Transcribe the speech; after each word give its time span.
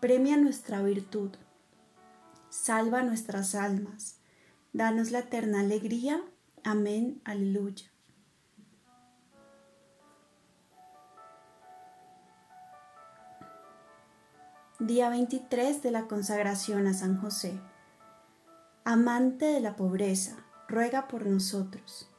premia 0.00 0.36
nuestra 0.36 0.82
virtud, 0.82 1.30
salva 2.50 3.02
nuestras 3.02 3.54
almas, 3.54 4.16
Danos 4.76 5.10
la 5.10 5.20
eterna 5.20 5.60
alegría. 5.60 6.22
Amén. 6.62 7.22
Aleluya. 7.24 7.86
Día 14.78 15.08
23 15.08 15.82
de 15.82 15.90
la 15.90 16.06
consagración 16.06 16.86
a 16.88 16.92
San 16.92 17.18
José. 17.18 17.58
Amante 18.84 19.46
de 19.46 19.60
la 19.60 19.76
pobreza, 19.76 20.36
ruega 20.68 21.08
por 21.08 21.24
nosotros. 21.24 22.10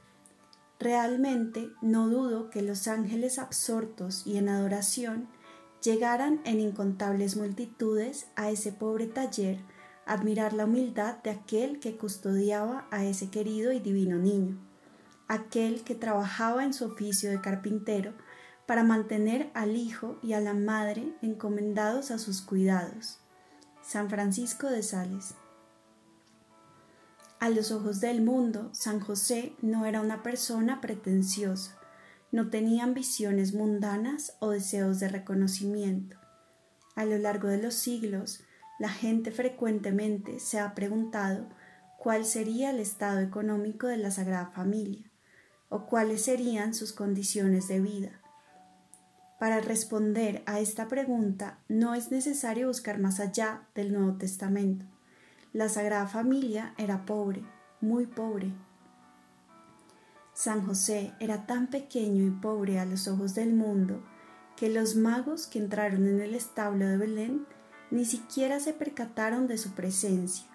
Realmente 0.80 1.70
no 1.84 2.10
dudo 2.10 2.50
que 2.50 2.64
los 2.64 2.88
ángeles 2.88 3.38
absortos 3.38 4.26
y 4.26 4.38
en 4.38 4.50
adoración 4.50 5.28
llegaran 5.84 6.42
en 6.46 6.60
incontables 6.60 7.38
multitudes 7.38 8.28
a 8.36 8.50
ese 8.50 8.72
pobre 8.72 9.08
taller 9.08 9.60
admirar 10.08 10.54
la 10.54 10.66
humildad 10.66 11.18
de 11.18 11.32
aquel 11.32 11.80
que 11.80 11.98
custodiaba 11.98 12.88
a 12.92 13.04
ese 13.04 13.30
querido 13.30 13.72
y 13.74 13.80
divino 13.80 14.18
niño, 14.18 14.58
aquel 15.28 15.84
que 15.84 15.96
trabajaba 15.96 16.64
en 16.64 16.74
su 16.74 16.86
oficio 16.86 17.30
de 17.30 17.42
carpintero 17.42 18.14
para 18.66 18.84
mantener 18.84 19.52
al 19.54 19.76
hijo 19.76 20.18
y 20.24 20.34
a 20.34 20.40
la 20.40 20.54
madre 20.54 21.14
encomendados 21.22 22.12
a 22.12 22.18
sus 22.18 22.42
cuidados. 22.42 23.20
San 23.82 24.10
Francisco 24.10 24.68
de 24.68 24.84
Sales. 24.84 25.36
A 27.40 27.50
los 27.50 27.72
ojos 27.72 28.00
del 28.02 28.22
mundo, 28.22 28.70
San 28.74 29.00
José 29.00 29.54
no 29.62 29.86
era 29.86 30.02
una 30.02 30.24
persona 30.24 30.82
pretenciosa, 30.82 31.77
no 32.32 32.50
tenía 32.50 32.84
ambiciones 32.84 33.54
mundanas 33.54 34.36
o 34.40 34.50
deseos 34.52 35.00
de 35.00 35.10
reconocimiento. 35.10 36.18
A 36.96 37.06
lo 37.06 37.18
largo 37.18 37.48
de 37.48 37.62
los 37.62 37.76
siglos, 37.76 38.44
la 38.80 38.90
gente 38.90 39.32
frecuentemente 39.32 40.40
se 40.40 40.60
ha 40.60 40.76
preguntado 40.76 41.50
cuál 41.98 42.26
sería 42.26 42.70
el 42.72 42.80
estado 42.80 43.20
económico 43.20 43.88
de 43.88 43.98
la 43.98 44.12
Sagrada 44.12 44.48
Familia 44.48 45.12
o 45.70 45.86
cuáles 45.86 46.24
serían 46.24 46.74
sus 46.74 46.94
condiciones 46.94 47.68
de 47.68 47.80
vida. 47.80 48.22
Para 49.40 49.62
responder 49.62 50.42
a 50.46 50.60
esta 50.60 50.88
pregunta 50.88 51.60
no 51.68 51.94
es 51.94 52.12
necesario 52.12 52.68
buscar 52.68 53.00
más 53.00 53.20
allá 53.20 53.68
del 53.76 53.94
Nuevo 53.94 54.18
Testamento. 54.18 54.86
La 55.54 55.70
Sagrada 55.70 56.08
Familia 56.08 56.74
era 56.78 57.06
pobre, 57.06 57.44
muy 57.80 58.08
pobre. 58.08 58.54
San 60.38 60.68
José 60.68 61.16
era 61.20 61.48
tan 61.48 61.66
pequeño 61.66 62.24
y 62.24 62.30
pobre 62.30 62.78
a 62.78 62.86
los 62.86 63.08
ojos 63.08 63.34
del 63.34 63.56
mundo 63.56 64.04
que 64.56 64.70
los 64.70 64.96
magos 64.96 65.48
que 65.48 65.58
entraron 65.58 66.08
en 66.08 66.22
el 66.22 66.36
establo 66.36 66.86
de 66.86 66.96
Belén 66.96 67.48
ni 67.90 68.06
siquiera 68.06 68.60
se 68.60 68.74
percataron 68.74 69.48
de 69.48 69.58
su 69.58 69.72
presencia. 69.72 70.46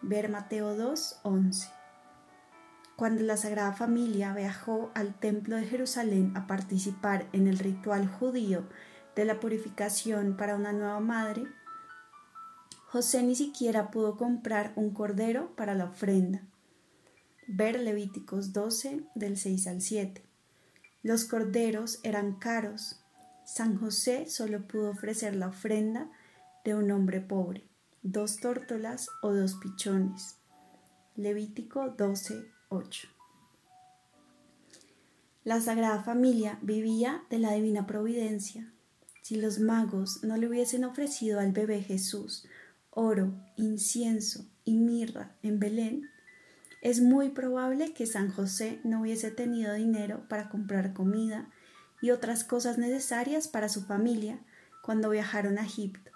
Ver 0.00 0.30
Mateo 0.30 0.74
2, 0.74 1.20
11. 1.22 1.68
Cuando 2.96 3.22
la 3.22 3.36
Sagrada 3.36 3.74
Familia 3.74 4.32
viajó 4.32 4.90
al 4.94 5.12
Templo 5.12 5.56
de 5.56 5.66
Jerusalén 5.66 6.34
a 6.34 6.46
participar 6.46 7.28
en 7.34 7.46
el 7.46 7.58
ritual 7.58 8.08
judío 8.08 8.70
de 9.16 9.26
la 9.26 9.38
purificación 9.38 10.34
para 10.38 10.56
una 10.56 10.72
nueva 10.72 11.00
madre, 11.00 11.44
José 12.86 13.22
ni 13.22 13.34
siquiera 13.34 13.90
pudo 13.90 14.16
comprar 14.16 14.72
un 14.76 14.94
cordero 14.94 15.54
para 15.56 15.74
la 15.74 15.84
ofrenda. 15.84 16.40
Ver 17.52 17.80
Levíticos 17.80 18.52
12 18.52 19.02
del 19.16 19.36
6 19.36 19.66
al 19.66 19.82
7. 19.82 20.22
Los 21.02 21.24
corderos 21.24 21.98
eran 22.04 22.36
caros. 22.36 23.00
San 23.44 23.76
José 23.76 24.26
solo 24.30 24.68
pudo 24.68 24.90
ofrecer 24.90 25.34
la 25.34 25.48
ofrenda 25.48 26.08
de 26.64 26.76
un 26.76 26.92
hombre 26.92 27.20
pobre, 27.20 27.64
dos 28.02 28.36
tórtolas 28.36 29.08
o 29.20 29.34
dos 29.34 29.56
pichones. 29.56 30.36
Levítico 31.16 31.88
12, 31.88 32.44
8. 32.68 33.08
La 35.42 35.60
Sagrada 35.60 36.04
Familia 36.04 36.56
vivía 36.62 37.24
de 37.30 37.40
la 37.40 37.52
divina 37.54 37.84
providencia. 37.84 38.72
Si 39.22 39.34
los 39.34 39.58
magos 39.58 40.22
no 40.22 40.36
le 40.36 40.46
hubiesen 40.46 40.84
ofrecido 40.84 41.40
al 41.40 41.50
bebé 41.50 41.82
Jesús 41.82 42.46
oro, 42.90 43.32
incienso 43.56 44.46
y 44.64 44.76
mirra 44.76 45.36
en 45.42 45.58
Belén, 45.58 46.10
es 46.80 47.00
muy 47.00 47.30
probable 47.30 47.92
que 47.92 48.06
San 48.06 48.30
José 48.30 48.80
no 48.84 49.02
hubiese 49.02 49.30
tenido 49.30 49.74
dinero 49.74 50.26
para 50.28 50.48
comprar 50.48 50.94
comida 50.94 51.50
y 52.00 52.10
otras 52.10 52.44
cosas 52.44 52.78
necesarias 52.78 53.48
para 53.48 53.68
su 53.68 53.82
familia 53.82 54.40
cuando 54.82 55.10
viajaron 55.10 55.58
a 55.58 55.64
Egipto. 55.64 56.10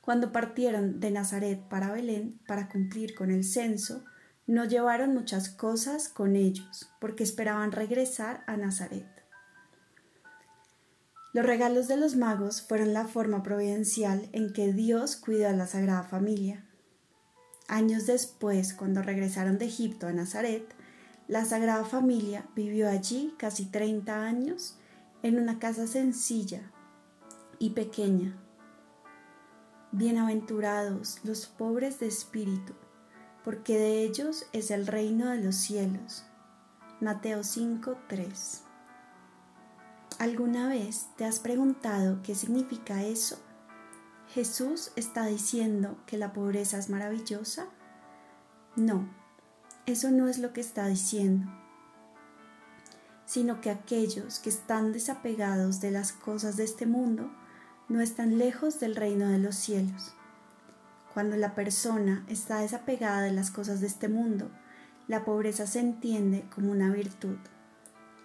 Cuando 0.00 0.32
partieron 0.32 1.00
de 1.00 1.10
Nazaret 1.10 1.60
para 1.68 1.92
Belén 1.92 2.40
para 2.46 2.68
cumplir 2.68 3.14
con 3.14 3.30
el 3.30 3.44
censo, 3.44 4.04
no 4.46 4.64
llevaron 4.64 5.12
muchas 5.12 5.50
cosas 5.50 6.08
con 6.08 6.34
ellos, 6.34 6.90
porque 7.00 7.22
esperaban 7.22 7.70
regresar 7.70 8.42
a 8.46 8.56
Nazaret. 8.56 9.06
Los 11.34 11.44
regalos 11.44 11.86
de 11.86 11.98
los 11.98 12.16
magos 12.16 12.62
fueron 12.62 12.94
la 12.94 13.04
forma 13.04 13.42
providencial 13.42 14.30
en 14.32 14.54
que 14.54 14.72
Dios 14.72 15.16
cuidó 15.16 15.48
a 15.48 15.52
la 15.52 15.66
Sagrada 15.66 16.02
Familia. 16.02 16.67
Años 17.68 18.06
después, 18.06 18.72
cuando 18.72 19.02
regresaron 19.02 19.58
de 19.58 19.66
Egipto 19.66 20.06
a 20.06 20.12
Nazaret, 20.12 20.74
la 21.28 21.44
Sagrada 21.44 21.84
Familia 21.84 22.46
vivió 22.56 22.88
allí 22.88 23.34
casi 23.38 23.66
30 23.66 24.24
años 24.24 24.78
en 25.22 25.38
una 25.38 25.58
casa 25.58 25.86
sencilla 25.86 26.62
y 27.58 27.70
pequeña, 27.70 28.34
Bienaventurados 29.92 31.20
los 31.24 31.46
pobres 31.46 32.00
de 32.00 32.06
espíritu, 32.08 32.72
porque 33.44 33.78
de 33.78 34.02
ellos 34.02 34.46
es 34.52 34.70
el 34.70 34.86
reino 34.86 35.28
de 35.28 35.42
los 35.42 35.56
cielos. 35.56 36.24
Mateo 37.00 37.40
5:3 37.42 38.62
¿Alguna 40.18 40.68
vez 40.68 41.08
te 41.16 41.24
has 41.24 41.38
preguntado 41.38 42.20
qué 42.22 42.34
significa 42.34 43.04
eso? 43.04 43.38
¿Jesús 44.34 44.92
está 44.94 45.24
diciendo 45.24 45.96
que 46.06 46.18
la 46.18 46.34
pobreza 46.34 46.76
es 46.76 46.90
maravillosa? 46.90 47.66
No, 48.76 49.08
eso 49.86 50.10
no 50.10 50.28
es 50.28 50.38
lo 50.38 50.52
que 50.52 50.60
está 50.60 50.86
diciendo, 50.86 51.50
sino 53.24 53.62
que 53.62 53.70
aquellos 53.70 54.38
que 54.38 54.50
están 54.50 54.92
desapegados 54.92 55.80
de 55.80 55.92
las 55.92 56.12
cosas 56.12 56.58
de 56.58 56.64
este 56.64 56.84
mundo 56.84 57.30
no 57.88 58.02
están 58.02 58.36
lejos 58.36 58.78
del 58.80 58.96
reino 58.96 59.28
de 59.28 59.38
los 59.38 59.56
cielos. 59.56 60.12
Cuando 61.14 61.36
la 61.36 61.54
persona 61.54 62.26
está 62.28 62.58
desapegada 62.60 63.22
de 63.22 63.32
las 63.32 63.50
cosas 63.50 63.80
de 63.80 63.86
este 63.86 64.10
mundo, 64.10 64.50
la 65.06 65.24
pobreza 65.24 65.66
se 65.66 65.80
entiende 65.80 66.44
como 66.54 66.70
una 66.70 66.90
virtud. 66.90 67.38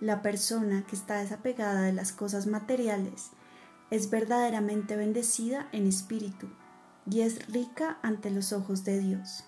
La 0.02 0.22
persona 0.22 0.86
que 0.86 0.98
está 0.98 1.20
desapegada 1.20 1.84
de 1.84 1.94
las 1.94 2.12
cosas 2.12 2.46
materiales 2.46 3.32
es 3.94 4.10
verdaderamente 4.10 4.96
bendecida 4.96 5.70
en 5.72 5.86
espíritu 5.86 6.50
y 7.08 7.22
es 7.22 7.46
rica 7.54 8.00
ante 8.02 8.32
los 8.32 8.52
ojos 8.52 8.84
de 8.84 8.98
Dios. 8.98 9.44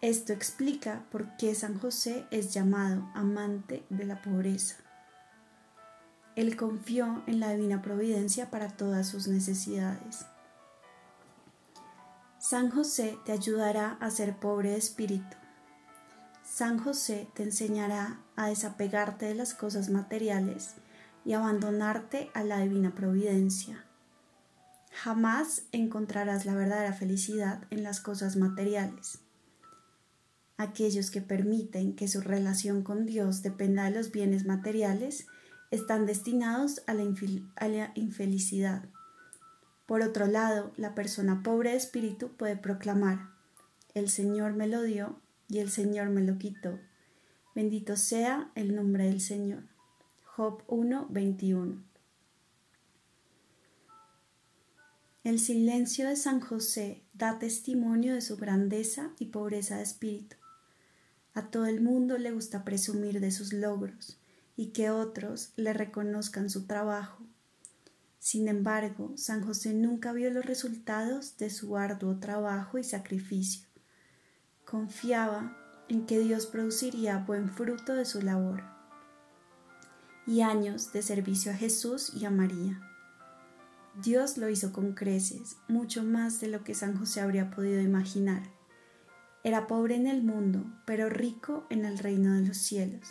Esto 0.00 0.32
explica 0.32 1.04
por 1.10 1.36
qué 1.36 1.56
San 1.56 1.76
José 1.76 2.26
es 2.30 2.54
llamado 2.54 3.10
amante 3.12 3.84
de 3.90 4.04
la 4.04 4.22
pobreza. 4.22 4.76
Él 6.36 6.56
confió 6.56 7.24
en 7.26 7.40
la 7.40 7.50
divina 7.50 7.82
providencia 7.82 8.52
para 8.52 8.68
todas 8.68 9.08
sus 9.08 9.26
necesidades. 9.26 10.26
San 12.38 12.70
José 12.70 13.18
te 13.24 13.32
ayudará 13.32 13.98
a 14.00 14.10
ser 14.10 14.36
pobre 14.36 14.70
de 14.70 14.76
espíritu. 14.76 15.36
San 16.44 16.78
José 16.78 17.26
te 17.34 17.42
enseñará 17.42 18.20
a 18.36 18.46
desapegarte 18.46 19.26
de 19.26 19.34
las 19.34 19.54
cosas 19.54 19.90
materiales 19.90 20.76
y 21.24 21.32
abandonarte 21.32 22.30
a 22.34 22.44
la 22.44 22.60
divina 22.60 22.94
providencia. 22.94 23.84
Jamás 24.92 25.62
encontrarás 25.72 26.46
la 26.46 26.54
verdadera 26.54 26.92
felicidad 26.92 27.64
en 27.70 27.82
las 27.82 28.00
cosas 28.00 28.36
materiales. 28.36 29.20
Aquellos 30.56 31.10
que 31.10 31.22
permiten 31.22 31.94
que 31.94 32.06
su 32.06 32.20
relación 32.20 32.82
con 32.82 33.06
Dios 33.06 33.42
dependa 33.42 33.84
de 33.84 33.92
los 33.92 34.12
bienes 34.12 34.44
materiales 34.44 35.26
están 35.70 36.04
destinados 36.04 36.82
a 36.86 36.94
la, 36.94 37.92
infelicidad. 37.94 38.84
Por 39.86 40.02
otro 40.02 40.26
lado, 40.26 40.72
la 40.76 40.94
persona 40.94 41.42
pobre 41.42 41.70
de 41.70 41.76
espíritu 41.76 42.36
puede 42.36 42.56
proclamar, 42.56 43.30
el 43.94 44.10
Señor 44.10 44.52
me 44.52 44.66
lo 44.66 44.82
dio 44.82 45.18
y 45.48 45.60
el 45.60 45.70
Señor 45.70 46.10
me 46.10 46.20
lo 46.20 46.38
quitó. 46.38 46.78
Bendito 47.54 47.96
sea 47.96 48.50
el 48.54 48.76
nombre 48.76 49.04
del 49.04 49.20
Señor. 49.20 49.69
Job 50.36 50.62
1, 50.68 51.08
21. 51.10 51.82
El 55.24 55.40
silencio 55.40 56.08
de 56.08 56.14
San 56.14 56.38
José 56.40 57.02
da 57.12 57.40
testimonio 57.40 58.14
de 58.14 58.20
su 58.20 58.36
grandeza 58.36 59.10
y 59.18 59.26
pobreza 59.26 59.78
de 59.78 59.82
espíritu. 59.82 60.36
A 61.34 61.50
todo 61.50 61.66
el 61.66 61.80
mundo 61.80 62.16
le 62.16 62.30
gusta 62.30 62.64
presumir 62.64 63.18
de 63.18 63.32
sus 63.32 63.52
logros 63.52 64.20
y 64.56 64.68
que 64.68 64.90
otros 64.90 65.52
le 65.56 65.72
reconozcan 65.72 66.48
su 66.48 66.64
trabajo. 66.64 67.26
Sin 68.20 68.46
embargo, 68.46 69.12
San 69.16 69.44
José 69.44 69.74
nunca 69.74 70.12
vio 70.12 70.30
los 70.30 70.46
resultados 70.46 71.38
de 71.38 71.50
su 71.50 71.76
arduo 71.76 72.20
trabajo 72.20 72.78
y 72.78 72.84
sacrificio. 72.84 73.66
Confiaba 74.64 75.56
en 75.88 76.06
que 76.06 76.20
Dios 76.20 76.46
produciría 76.46 77.18
buen 77.18 77.50
fruto 77.50 77.94
de 77.94 78.04
su 78.04 78.22
labor 78.22 78.79
y 80.30 80.42
años 80.42 80.92
de 80.92 81.02
servicio 81.02 81.50
a 81.50 81.56
Jesús 81.56 82.12
y 82.14 82.24
a 82.24 82.30
María. 82.30 82.80
Dios 84.00 84.38
lo 84.38 84.48
hizo 84.48 84.72
con 84.72 84.92
creces, 84.92 85.56
mucho 85.66 86.04
más 86.04 86.40
de 86.40 86.46
lo 86.46 86.62
que 86.62 86.72
San 86.72 86.96
José 86.96 87.20
habría 87.20 87.50
podido 87.50 87.80
imaginar. 87.80 88.44
Era 89.42 89.66
pobre 89.66 89.96
en 89.96 90.06
el 90.06 90.22
mundo, 90.22 90.64
pero 90.86 91.08
rico 91.08 91.66
en 91.68 91.84
el 91.84 91.98
reino 91.98 92.32
de 92.34 92.46
los 92.46 92.58
cielos. 92.58 93.08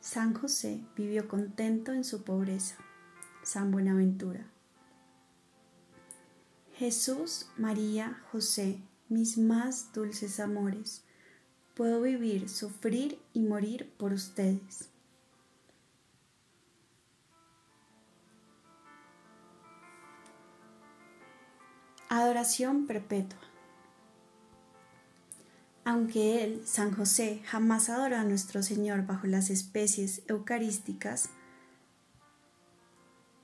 San 0.00 0.32
José 0.32 0.80
vivió 0.96 1.28
contento 1.28 1.92
en 1.92 2.04
su 2.04 2.24
pobreza. 2.24 2.76
San 3.42 3.70
Buenaventura. 3.70 4.46
Jesús, 6.72 7.50
María, 7.58 8.22
José, 8.32 8.80
mis 9.10 9.36
más 9.36 9.92
dulces 9.92 10.40
amores, 10.40 11.04
puedo 11.74 12.00
vivir, 12.00 12.48
sufrir 12.48 13.18
y 13.34 13.40
morir 13.40 13.92
por 13.98 14.14
ustedes. 14.14 14.95
Adoración 22.08 22.86
perpetua. 22.86 23.40
Aunque 25.84 26.44
él, 26.44 26.62
San 26.64 26.92
José, 26.94 27.42
jamás 27.46 27.90
adoró 27.90 28.16
a 28.16 28.24
nuestro 28.24 28.62
Señor 28.62 29.06
bajo 29.06 29.26
las 29.26 29.50
especies 29.50 30.22
eucarísticas 30.28 31.30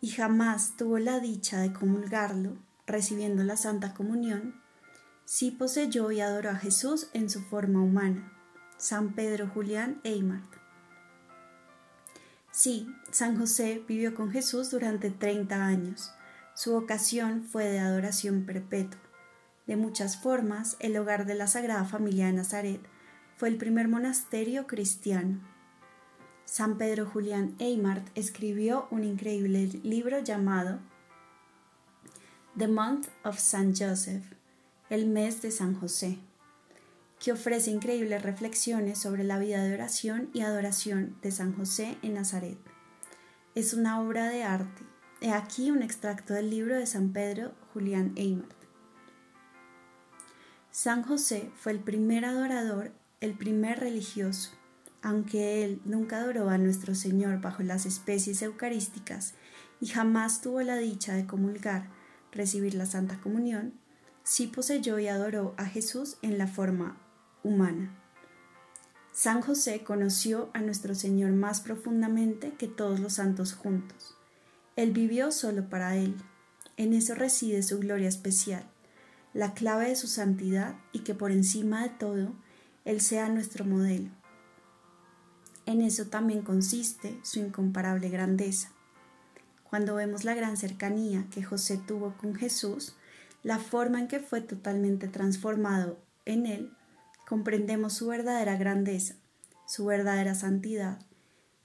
y 0.00 0.10
jamás 0.10 0.76
tuvo 0.76 0.98
la 0.98 1.18
dicha 1.18 1.60
de 1.60 1.72
comulgarlo, 1.72 2.56
recibiendo 2.86 3.42
la 3.42 3.56
Santa 3.56 3.94
Comunión, 3.94 4.60
sí 5.24 5.50
poseyó 5.50 6.12
y 6.12 6.20
adoró 6.20 6.50
a 6.50 6.56
Jesús 6.56 7.08
en 7.14 7.30
su 7.30 7.42
forma 7.42 7.82
humana. 7.82 8.32
San 8.76 9.14
Pedro 9.14 9.48
Julián 9.48 10.00
Eymart. 10.04 10.52
Sí, 12.52 12.92
San 13.10 13.38
José 13.38 13.82
vivió 13.88 14.14
con 14.14 14.30
Jesús 14.30 14.70
durante 14.70 15.10
30 15.10 15.64
años. 15.64 16.12
Su 16.54 16.72
vocación 16.72 17.44
fue 17.44 17.64
de 17.64 17.78
adoración 17.78 18.44
perpetua. 18.44 19.00
De 19.66 19.76
muchas 19.76 20.20
formas, 20.20 20.76
el 20.80 20.96
hogar 20.96 21.24
de 21.24 21.34
la 21.34 21.46
Sagrada 21.46 21.84
Familia 21.84 22.26
de 22.26 22.34
Nazaret 22.34 22.80
fue 23.36 23.48
el 23.48 23.56
primer 23.56 23.88
monasterio 23.88 24.66
cristiano. 24.66 25.40
San 26.44 26.76
Pedro 26.76 27.06
Julián 27.06 27.54
Eymart 27.58 28.06
escribió 28.14 28.86
un 28.90 29.04
increíble 29.04 29.66
libro 29.82 30.18
llamado 30.18 30.80
The 32.58 32.68
Month 32.68 33.08
of 33.24 33.38
Saint 33.38 33.78
Joseph, 33.78 34.24
el 34.90 35.06
mes 35.06 35.40
de 35.40 35.50
San 35.50 35.74
José, 35.74 36.18
que 37.18 37.32
ofrece 37.32 37.70
increíbles 37.70 38.22
reflexiones 38.22 38.98
sobre 38.98 39.24
la 39.24 39.38
vida 39.38 39.62
de 39.62 39.72
oración 39.72 40.28
y 40.34 40.42
adoración 40.42 41.16
de 41.22 41.30
San 41.30 41.56
José 41.56 41.96
en 42.02 42.14
Nazaret. 42.14 42.58
Es 43.54 43.72
una 43.72 44.02
obra 44.02 44.28
de 44.28 44.44
arte. 44.44 44.91
He 45.24 45.30
aquí 45.30 45.70
un 45.70 45.84
extracto 45.84 46.34
del 46.34 46.50
libro 46.50 46.76
de 46.76 46.84
San 46.84 47.12
Pedro 47.12 47.52
Julián 47.72 48.12
Eymart. 48.16 48.56
San 50.72 51.04
José 51.04 51.48
fue 51.54 51.70
el 51.70 51.78
primer 51.78 52.24
adorador, 52.24 52.90
el 53.20 53.34
primer 53.34 53.78
religioso. 53.78 54.50
Aunque 55.00 55.62
él 55.62 55.80
nunca 55.84 56.16
adoró 56.16 56.48
a 56.48 56.58
nuestro 56.58 56.96
Señor 56.96 57.40
bajo 57.40 57.62
las 57.62 57.86
especies 57.86 58.42
eucarísticas 58.42 59.34
y 59.80 59.86
jamás 59.86 60.40
tuvo 60.40 60.60
la 60.62 60.76
dicha 60.76 61.14
de 61.14 61.24
comulgar, 61.24 61.88
recibir 62.32 62.74
la 62.74 62.86
Santa 62.86 63.20
Comunión, 63.20 63.74
sí 64.24 64.48
poseyó 64.48 64.98
y 64.98 65.06
adoró 65.06 65.54
a 65.56 65.66
Jesús 65.66 66.16
en 66.22 66.36
la 66.36 66.48
forma 66.48 67.00
humana. 67.44 67.96
San 69.12 69.40
José 69.40 69.84
conoció 69.84 70.50
a 70.52 70.62
nuestro 70.62 70.96
Señor 70.96 71.30
más 71.30 71.60
profundamente 71.60 72.54
que 72.54 72.66
todos 72.66 72.98
los 72.98 73.12
santos 73.12 73.52
juntos. 73.54 74.16
Él 74.76 74.92
vivió 74.92 75.32
solo 75.32 75.68
para 75.68 75.96
Él. 75.96 76.16
En 76.76 76.92
eso 76.92 77.14
reside 77.14 77.62
su 77.62 77.78
gloria 77.78 78.08
especial 78.08 78.72
la 79.34 79.54
clave 79.54 79.88
de 79.88 79.96
su 79.96 80.08
santidad 80.08 80.76
y 80.92 81.00
que 81.00 81.14
por 81.14 81.32
encima 81.32 81.82
de 81.82 81.88
todo 81.90 82.34
Él 82.84 83.00
sea 83.00 83.28
nuestro 83.28 83.64
modelo. 83.64 84.10
En 85.64 85.80
eso 85.80 86.06
también 86.06 86.42
consiste 86.42 87.18
su 87.22 87.38
incomparable 87.38 88.08
grandeza. 88.08 88.72
Cuando 89.62 89.94
vemos 89.94 90.24
la 90.24 90.34
gran 90.34 90.56
cercanía 90.56 91.26
que 91.30 91.42
José 91.42 91.78
tuvo 91.78 92.14
con 92.18 92.34
Jesús, 92.34 92.94
la 93.42 93.58
forma 93.58 94.00
en 94.00 94.08
que 94.08 94.20
fue 94.20 94.40
totalmente 94.40 95.08
transformado 95.08 95.98
en 96.26 96.46
Él, 96.46 96.76
comprendemos 97.26 97.94
su 97.94 98.08
verdadera 98.08 98.56
grandeza, 98.56 99.14
su 99.66 99.86
verdadera 99.86 100.34
santidad. 100.34 100.98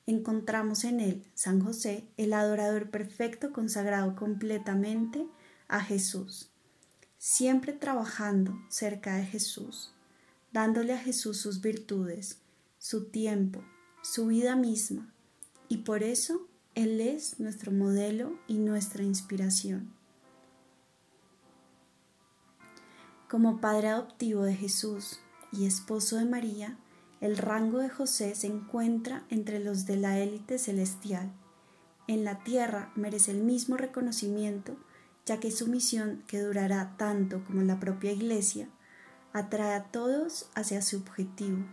Encontramos 0.07 0.83
en 0.83 0.99
Él, 0.99 1.23
San 1.35 1.61
José, 1.61 2.07
el 2.17 2.33
adorador 2.33 2.89
perfecto 2.89 3.53
consagrado 3.53 4.15
completamente 4.15 5.27
a 5.67 5.81
Jesús 5.81 6.49
siempre 7.17 7.73
trabajando 7.73 8.57
cerca 8.69 9.15
de 9.15 9.25
Jesús, 9.25 9.91
dándole 10.51 10.93
a 10.93 10.97
Jesús 10.97 11.37
sus 11.37 11.61
virtudes, 11.61 12.39
su 12.77 13.05
tiempo, 13.05 13.63
su 14.01 14.27
vida 14.27 14.55
misma, 14.55 15.13
y 15.67 15.79
por 15.79 16.03
eso 16.03 16.47
Él 16.75 17.01
es 17.01 17.39
nuestro 17.39 17.71
modelo 17.71 18.39
y 18.47 18.59
nuestra 18.59 19.03
inspiración. 19.03 19.93
Como 23.29 23.59
padre 23.59 23.89
adoptivo 23.89 24.43
de 24.43 24.55
Jesús 24.55 25.19
y 25.51 25.65
esposo 25.65 26.15
de 26.15 26.25
María, 26.25 26.77
el 27.21 27.37
rango 27.37 27.79
de 27.79 27.89
José 27.89 28.35
se 28.35 28.47
encuentra 28.47 29.25
entre 29.29 29.59
los 29.59 29.85
de 29.85 29.97
la 29.97 30.19
élite 30.19 30.59
celestial. 30.59 31.31
En 32.07 32.23
la 32.23 32.43
tierra 32.43 32.91
merece 32.95 33.31
el 33.31 33.43
mismo 33.43 33.77
reconocimiento 33.77 34.77
ya 35.27 35.41
que 35.41 35.51
su 35.51 35.67
misión, 35.67 36.23
que 36.25 36.39
durará 36.39 36.95
tanto 36.97 37.43
como 37.43 37.61
la 37.61 37.81
propia 37.81 38.13
Iglesia, 38.13 38.69
atrae 39.33 39.75
a 39.75 39.83
todos 39.83 40.49
hacia 40.55 40.81
su 40.81 40.97
objetivo. 40.97 41.65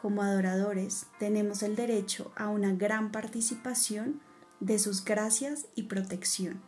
Como 0.00 0.22
adoradores 0.22 1.06
tenemos 1.18 1.62
el 1.62 1.76
derecho 1.76 2.32
a 2.36 2.48
una 2.48 2.72
gran 2.72 3.12
participación 3.12 4.22
de 4.60 4.78
sus 4.78 5.04
gracias 5.04 5.66
y 5.74 5.84
protección, 5.84 6.62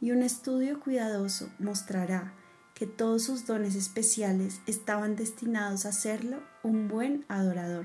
y 0.00 0.10
un 0.10 0.22
estudio 0.22 0.80
cuidadoso 0.80 1.48
mostrará 1.60 2.34
que 2.80 2.86
todos 2.86 3.24
sus 3.24 3.44
dones 3.44 3.74
especiales 3.74 4.62
estaban 4.64 5.14
destinados 5.14 5.84
a 5.84 5.90
hacerlo 5.90 6.42
un 6.62 6.88
buen 6.88 7.26
adorador. 7.28 7.84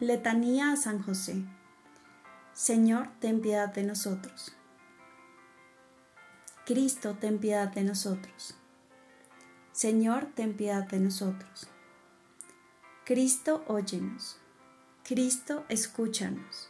Letanía 0.00 0.72
a 0.72 0.76
San 0.76 1.00
José. 1.00 1.44
Señor, 2.52 3.08
ten 3.20 3.40
piedad 3.40 3.72
de 3.72 3.84
nosotros. 3.84 4.56
Cristo, 6.66 7.14
ten 7.14 7.38
piedad 7.38 7.68
de 7.72 7.84
nosotros. 7.84 8.56
Señor, 9.70 10.26
ten 10.34 10.56
piedad 10.56 10.82
de 10.88 10.98
nosotros. 10.98 11.68
Cristo, 13.04 13.64
óyenos. 13.68 14.40
Cristo, 15.04 15.64
escúchanos. 15.68 16.69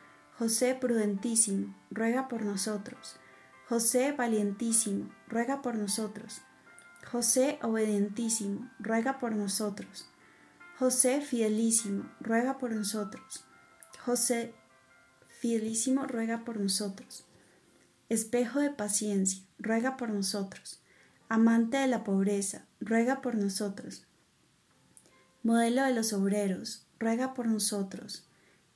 José 0.41 0.73
prudentísimo, 0.73 1.75
ruega 1.91 2.27
por 2.27 2.41
nosotros. 2.41 3.15
José 3.69 4.11
valientísimo, 4.11 5.07
ruega 5.27 5.61
por 5.61 5.75
nosotros. 5.75 6.41
José 7.05 7.59
obedientísimo, 7.61 8.67
ruega 8.79 9.19
por 9.19 9.35
nosotros. 9.35 10.09
José 10.79 11.21
fidelísimo, 11.21 12.09
ruega 12.19 12.57
por 12.57 12.71
nosotros. 12.71 13.45
José 14.03 14.55
fidelísimo, 15.27 16.07
ruega 16.07 16.43
por 16.43 16.59
nosotros. 16.59 17.23
Espejo 18.09 18.61
de 18.61 18.71
paciencia, 18.71 19.43
ruega 19.59 19.95
por 19.95 20.09
nosotros. 20.09 20.81
Amante 21.29 21.77
de 21.77 21.85
la 21.85 22.03
pobreza, 22.03 22.65
ruega 22.79 23.21
por 23.21 23.35
nosotros. 23.35 24.07
Modelo 25.43 25.83
de 25.83 25.93
los 25.93 26.13
obreros, 26.13 26.87
ruega 26.97 27.35
por 27.35 27.45
nosotros. 27.45 28.25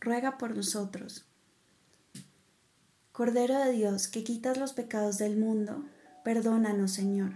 ruega 0.00 0.38
por 0.38 0.56
nosotros. 0.56 1.26
Cordero 3.12 3.58
de 3.58 3.72
Dios, 3.72 4.08
que 4.08 4.24
quitas 4.24 4.56
los 4.56 4.72
pecados 4.72 5.18
del 5.18 5.36
mundo, 5.36 5.84
perdónanos, 6.24 6.92
Señor. 6.92 7.32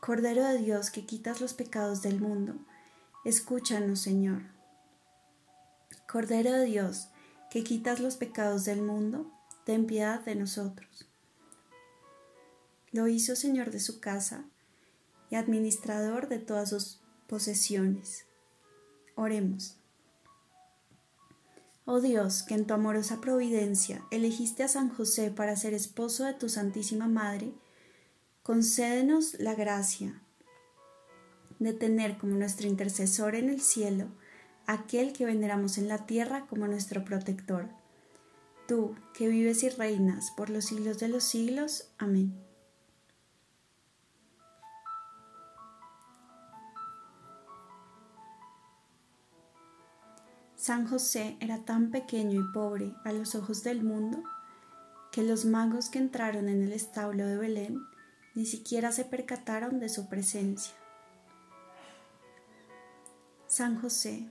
Cordero 0.00 0.44
de 0.44 0.58
Dios, 0.58 0.90
que 0.90 1.06
quitas 1.06 1.40
los 1.40 1.54
pecados 1.54 2.02
del 2.02 2.20
mundo, 2.20 2.56
escúchanos, 3.24 4.00
Señor. 4.00 4.42
Cordero 6.10 6.52
de 6.52 6.64
Dios, 6.64 7.08
que 7.50 7.62
quitas 7.62 8.00
los 8.00 8.16
pecados 8.16 8.64
del 8.64 8.82
mundo, 8.82 9.30
ten 9.64 9.86
piedad 9.86 10.20
de 10.20 10.34
nosotros. 10.34 11.08
Lo 12.90 13.08
hizo 13.08 13.36
Señor 13.36 13.70
de 13.70 13.80
su 13.80 14.00
casa 14.00 14.44
y 15.30 15.36
administrador 15.36 16.28
de 16.28 16.38
todas 16.38 16.70
sus 16.70 17.00
posesiones 17.26 18.26
Oremos. 19.14 19.76
Oh 21.84 22.00
Dios, 22.00 22.44
que 22.44 22.54
en 22.54 22.66
tu 22.66 22.74
amorosa 22.74 23.20
providencia 23.20 24.04
elegiste 24.12 24.62
a 24.62 24.68
San 24.68 24.88
José 24.88 25.32
para 25.32 25.56
ser 25.56 25.74
esposo 25.74 26.24
de 26.24 26.34
tu 26.34 26.48
Santísima 26.48 27.08
Madre, 27.08 27.52
concédenos 28.44 29.34
la 29.40 29.54
gracia 29.54 30.22
de 31.58 31.72
tener 31.72 32.18
como 32.18 32.36
nuestro 32.36 32.68
intercesor 32.68 33.34
en 33.34 33.50
el 33.50 33.60
cielo 33.60 34.06
aquel 34.66 35.12
que 35.12 35.26
veneramos 35.26 35.76
en 35.76 35.88
la 35.88 36.06
tierra 36.06 36.46
como 36.46 36.68
nuestro 36.68 37.04
protector. 37.04 37.68
Tú, 38.68 38.94
que 39.12 39.26
vives 39.26 39.64
y 39.64 39.68
reinas 39.68 40.30
por 40.36 40.50
los 40.50 40.66
siglos 40.66 41.00
de 41.00 41.08
los 41.08 41.24
siglos. 41.24 41.88
Amén. 41.98 42.32
San 50.62 50.86
José 50.86 51.36
era 51.40 51.64
tan 51.64 51.90
pequeño 51.90 52.40
y 52.40 52.52
pobre 52.52 52.94
a 53.02 53.10
los 53.10 53.34
ojos 53.34 53.64
del 53.64 53.82
mundo 53.82 54.22
que 55.10 55.24
los 55.24 55.44
magos 55.44 55.88
que 55.88 55.98
entraron 55.98 56.48
en 56.48 56.62
el 56.62 56.72
establo 56.72 57.26
de 57.26 57.36
Belén 57.36 57.84
ni 58.36 58.46
siquiera 58.46 58.92
se 58.92 59.04
percataron 59.04 59.80
de 59.80 59.88
su 59.88 60.08
presencia. 60.08 60.72
San 63.48 63.80
José, 63.80 64.30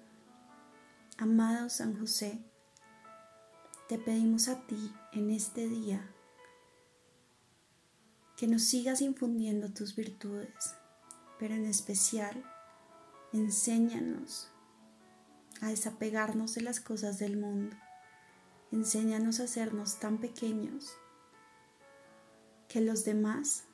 amado 1.18 1.70
San 1.70 2.00
José, 2.00 2.42
te 3.90 3.98
pedimos 3.98 4.48
a 4.48 4.66
ti 4.68 4.96
en 5.12 5.32
este 5.32 5.68
día 5.68 6.10
que 8.38 8.48
nos 8.48 8.64
sigas 8.64 9.02
infundiendo 9.02 9.74
tus 9.74 9.98
virtudes, 9.98 10.76
pero 11.40 11.56
en 11.56 11.66
especial 11.66 12.42
enséñanos 13.34 14.50
a 15.62 15.68
desapegarnos 15.68 16.56
de 16.56 16.62
las 16.62 16.80
cosas 16.80 17.20
del 17.20 17.38
mundo. 17.38 17.78
Enséñanos 18.72 19.40
a 19.40 19.44
hacernos 19.44 20.00
tan 20.00 20.18
pequeños 20.18 20.98
que 22.68 22.82
los 22.82 23.06
demás 23.06 23.66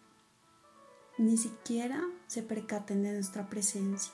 ni 1.17 1.37
siquiera 1.37 2.03
se 2.27 2.43
percaten 2.43 3.03
de 3.03 3.13
nuestra 3.13 3.49
presencia. 3.49 4.13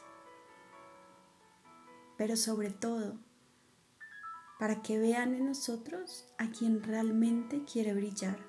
Pero 2.17 2.37
sobre 2.37 2.69
todo, 2.69 3.17
para 4.59 4.81
que 4.81 4.99
vean 4.99 5.33
en 5.33 5.47
nosotros 5.47 6.25
a 6.37 6.49
quien 6.49 6.83
realmente 6.83 7.65
quiere 7.65 7.93
brillar, 7.93 8.39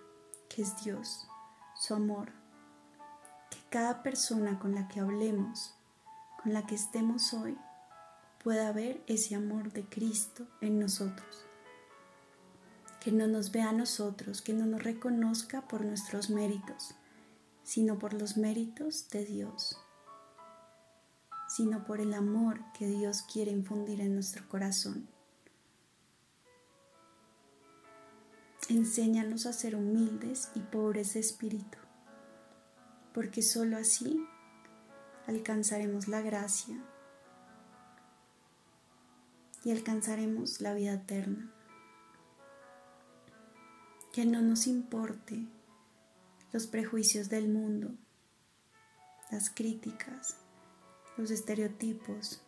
que 0.48 0.62
es 0.62 0.84
Dios, 0.84 1.26
su 1.74 1.94
amor. 1.94 2.32
Que 3.50 3.58
cada 3.70 4.02
persona 4.02 4.58
con 4.58 4.74
la 4.74 4.86
que 4.86 5.00
hablemos, 5.00 5.74
con 6.42 6.52
la 6.52 6.66
que 6.66 6.74
estemos 6.74 7.32
hoy, 7.32 7.56
pueda 8.44 8.70
ver 8.72 9.02
ese 9.06 9.34
amor 9.34 9.72
de 9.72 9.88
Cristo 9.88 10.46
en 10.60 10.78
nosotros. 10.78 11.46
Que 13.00 13.10
no 13.10 13.26
nos 13.26 13.50
vea 13.50 13.70
a 13.70 13.72
nosotros, 13.72 14.42
que 14.42 14.52
no 14.52 14.66
nos 14.66 14.84
reconozca 14.84 15.66
por 15.66 15.82
nuestros 15.82 16.28
méritos, 16.28 16.94
sino 17.62 17.98
por 17.98 18.12
los 18.12 18.36
méritos 18.36 19.08
de 19.08 19.24
Dios, 19.24 19.78
sino 21.48 21.84
por 21.84 22.02
el 22.02 22.12
amor 22.12 22.60
que 22.78 22.86
Dios 22.86 23.22
quiere 23.22 23.50
infundir 23.50 24.02
en 24.02 24.12
nuestro 24.12 24.46
corazón. 24.46 25.08
Enséñanos 28.68 29.46
a 29.46 29.54
ser 29.54 29.74
humildes 29.74 30.50
y 30.54 30.60
pobres 30.60 31.14
de 31.14 31.20
espíritu, 31.20 31.78
porque 33.14 33.40
sólo 33.40 33.78
así 33.78 34.22
alcanzaremos 35.26 36.08
la 36.08 36.20
gracia 36.20 36.82
y 39.64 39.70
alcanzaremos 39.70 40.60
la 40.60 40.74
vida 40.74 40.94
eterna. 40.94 41.50
Que 44.12 44.26
no 44.26 44.42
nos 44.42 44.66
importe 44.66 45.46
los 46.52 46.66
prejuicios 46.66 47.28
del 47.30 47.48
mundo, 47.48 47.90
las 49.30 49.50
críticas, 49.50 50.36
los 51.16 51.30
estereotipos 51.30 52.42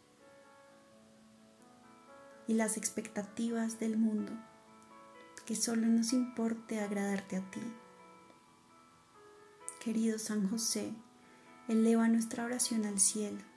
y 2.46 2.54
las 2.54 2.76
expectativas 2.76 3.80
del 3.80 3.96
mundo, 3.96 4.32
que 5.44 5.56
solo 5.56 5.86
nos 5.86 6.12
importe 6.12 6.80
agradarte 6.80 7.36
a 7.36 7.50
ti. 7.50 7.62
Querido 9.82 10.18
San 10.18 10.48
José, 10.48 10.92
eleva 11.68 12.08
nuestra 12.08 12.44
oración 12.44 12.84
al 12.84 13.00
cielo 13.00 13.55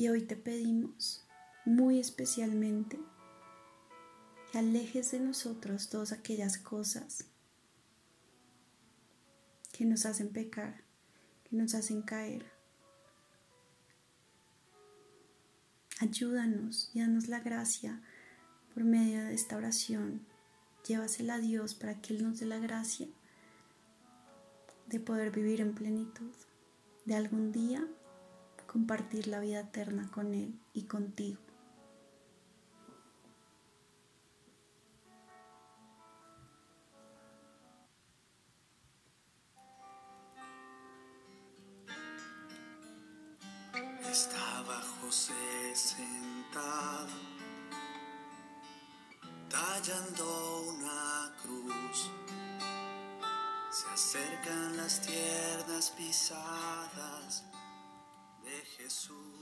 Y 0.00 0.08
hoy 0.08 0.22
te 0.22 0.34
pedimos 0.34 1.26
muy 1.66 1.98
especialmente 1.98 2.98
que 4.50 4.56
alejes 4.56 5.10
de 5.10 5.20
nosotros 5.20 5.90
todas 5.90 6.12
aquellas 6.12 6.56
cosas 6.56 7.26
que 9.72 9.84
nos 9.84 10.06
hacen 10.06 10.30
pecar, 10.30 10.84
que 11.44 11.54
nos 11.54 11.74
hacen 11.74 12.00
caer. 12.00 12.50
Ayúdanos 15.98 16.90
y 16.94 17.00
danos 17.00 17.28
la 17.28 17.40
gracia 17.40 18.00
por 18.72 18.84
medio 18.84 19.22
de 19.22 19.34
esta 19.34 19.58
oración. 19.58 20.24
Llévasela 20.88 21.34
a 21.34 21.40
Dios 21.40 21.74
para 21.74 22.00
que 22.00 22.14
Él 22.14 22.22
nos 22.22 22.40
dé 22.40 22.46
la 22.46 22.58
gracia 22.58 23.06
de 24.86 24.98
poder 24.98 25.30
vivir 25.30 25.60
en 25.60 25.74
plenitud, 25.74 26.32
de 27.04 27.16
algún 27.16 27.52
día 27.52 27.86
compartir 28.70 29.26
la 29.26 29.40
vida 29.40 29.60
eterna 29.60 30.08
con 30.12 30.32
Él 30.32 30.54
y 30.72 30.84
contigo. 30.84 31.40
Estaba 44.08 44.80
José 45.00 45.32
sentado, 45.74 47.08
tallando 49.48 50.62
una 50.68 51.32
cruz. 51.42 52.08
Se 53.72 53.88
acercan 53.88 54.76
las 54.76 55.00
tiernas 55.00 55.90
pisadas 55.90 57.44
诉。 58.90 59.39